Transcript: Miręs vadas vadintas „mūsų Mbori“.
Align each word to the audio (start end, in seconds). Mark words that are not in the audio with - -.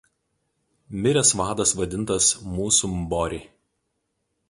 Miręs 1.03 1.35
vadas 1.41 1.75
vadintas 1.81 2.33
„mūsų 2.57 2.93
Mbori“. 2.97 3.43